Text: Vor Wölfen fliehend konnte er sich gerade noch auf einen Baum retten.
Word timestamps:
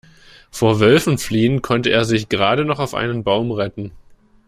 Vor 0.49 0.79
Wölfen 0.79 1.19
fliehend 1.19 1.61
konnte 1.61 1.91
er 1.91 2.05
sich 2.05 2.27
gerade 2.27 2.65
noch 2.65 2.79
auf 2.79 2.95
einen 2.95 3.23
Baum 3.23 3.51
retten. 3.51 3.91